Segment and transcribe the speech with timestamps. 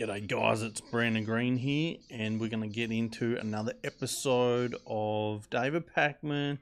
[0.00, 0.62] G'day, guys.
[0.62, 6.56] It's Brandon Green here, and we're going to get into another episode of David Pakman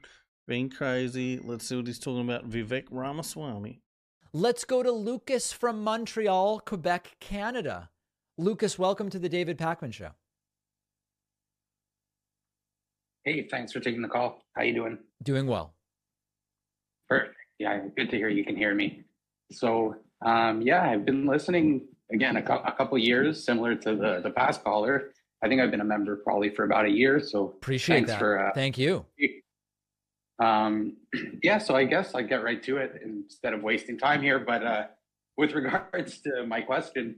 [0.45, 1.39] being crazy.
[1.41, 2.49] Let's see what he's talking about.
[2.49, 3.79] Vivek Ramaswamy.
[4.33, 7.89] Let's go to Lucas from Montreal, Quebec, Canada.
[8.37, 10.09] Lucas, welcome to the David Pakman Show.
[13.23, 14.41] Hey, thanks for taking the call.
[14.57, 14.97] How you doing?
[15.23, 15.75] Doing well.
[17.07, 17.35] Perfect.
[17.57, 19.03] Yeah, good to hear you can hear me.
[19.49, 19.95] So,
[20.25, 24.63] um, yeah, I've been listening again a, a couple years, similar to the the past
[24.63, 25.11] caller.
[25.41, 27.19] I think I've been a member probably for about a year.
[27.19, 28.19] So appreciate thanks that.
[28.19, 29.05] For, uh, Thank you.
[30.39, 30.97] Um,
[31.43, 34.39] yeah, so I guess I get right to it instead of wasting time here.
[34.39, 34.83] But uh,
[35.37, 37.17] with regards to my question,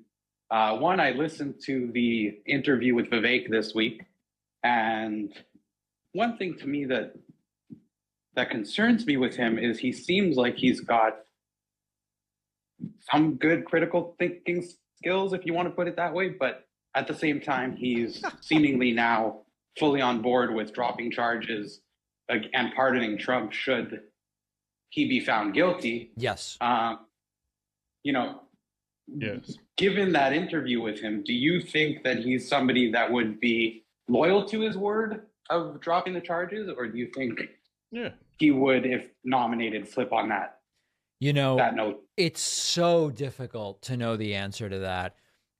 [0.51, 4.03] uh, one, I listened to the interview with Vivek this week,
[4.63, 5.33] and
[6.13, 7.13] one thing to me that
[8.35, 11.17] that concerns me with him is he seems like he's got
[13.11, 14.65] some good critical thinking
[15.01, 16.29] skills, if you want to put it that way.
[16.29, 16.65] But
[16.95, 19.41] at the same time, he's seemingly now
[19.79, 21.81] fully on board with dropping charges
[22.29, 24.01] and pardoning Trump should
[24.89, 26.11] he be found guilty.
[26.15, 26.57] Yes.
[26.61, 26.99] Um,
[28.03, 28.41] you know,
[29.07, 29.57] yes.
[29.77, 34.45] Given that interview with him, do you think that he's somebody that would be loyal
[34.45, 37.39] to his word of dropping the charges, or do you think
[37.91, 38.09] yeah.
[38.37, 40.59] he would, if nominated, flip on that?
[41.21, 42.01] You know, that note.
[42.17, 45.15] It's so difficult to know the answer to that.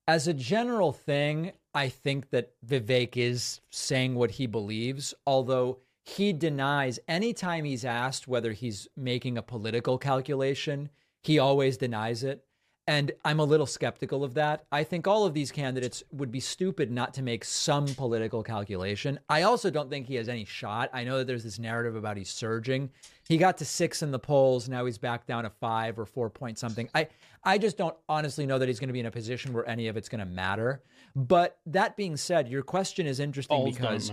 [0.07, 6.33] As a general thing, I think that Vivek is saying what he believes, although he
[6.33, 10.89] denies anytime he's asked whether he's making a political calculation,
[11.21, 12.43] he always denies it.
[12.91, 14.65] And I'm a little skeptical of that.
[14.69, 19.17] I think all of these candidates would be stupid not to make some political calculation.
[19.29, 20.89] I also don't think he has any shot.
[20.91, 22.89] I know that there's this narrative about he's surging.
[23.29, 24.67] He got to six in the polls.
[24.67, 26.89] Now he's back down to five or four point something.
[26.93, 27.07] I,
[27.45, 29.87] I just don't honestly know that he's going to be in a position where any
[29.87, 30.83] of it's going to matter.
[31.15, 34.11] But that being said, your question is interesting Polls because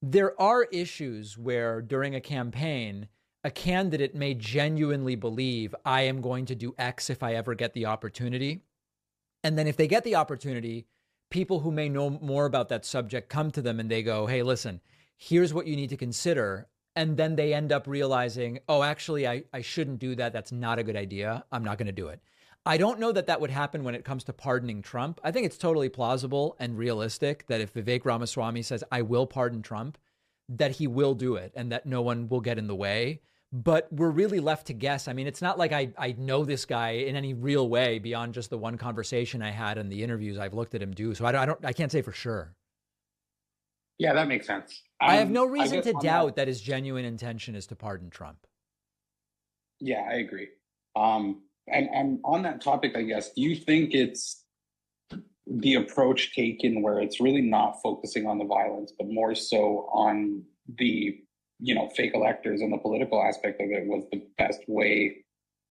[0.00, 3.08] there are issues where during a campaign,
[3.44, 7.72] a candidate may genuinely believe I am going to do X if I ever get
[7.74, 8.62] the opportunity.
[9.42, 10.86] And then if they get the opportunity,
[11.30, 14.42] people who may know more about that subject come to them and they go, hey,
[14.42, 14.80] listen,
[15.16, 16.68] here's what you need to consider.
[16.94, 20.32] And then they end up realizing, oh, actually, I, I shouldn't do that.
[20.32, 21.44] That's not a good idea.
[21.50, 22.20] I'm not going to do it.
[22.64, 25.20] I don't know that that would happen when it comes to pardoning Trump.
[25.24, 29.62] I think it's totally plausible and realistic that if Vivek Ramaswamy says, I will pardon
[29.62, 29.98] Trump,
[30.48, 33.20] that he will do it and that no one will get in the way
[33.52, 35.08] but we're really left to guess.
[35.08, 38.32] I mean, it's not like I, I know this guy in any real way beyond
[38.32, 41.14] just the one conversation I had and the interviews I've looked at him do.
[41.14, 42.54] So I don't, I, don't, I can't say for sure.
[43.98, 44.82] Yeah, that makes sense.
[45.00, 46.36] Um, I have no reason to doubt that.
[46.36, 48.38] that his genuine intention is to pardon Trump.
[49.80, 50.48] Yeah, I agree.
[50.96, 54.41] Um, and, and on that topic, I guess, do you think it's
[55.46, 60.42] the approach taken where it's really not focusing on the violence, but more so on
[60.78, 61.18] the
[61.58, 65.16] you know fake electors and the political aspect of it was the best way